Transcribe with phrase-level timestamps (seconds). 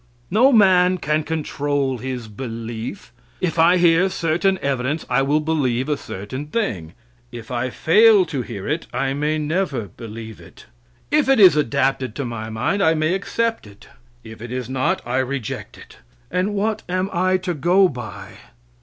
[0.31, 3.13] No man can control his belief.
[3.39, 6.93] If I hear certain evidence I will believe a certain thing.
[7.31, 10.65] If I fail to hear it I may never believe it.
[11.11, 13.89] If it is adapted to my mind I may accept it;
[14.23, 15.97] if it is not, I reject it.
[16.31, 18.37] And what am I to go by?